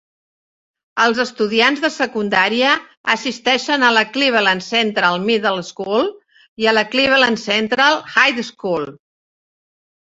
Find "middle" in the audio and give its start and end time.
5.29-5.69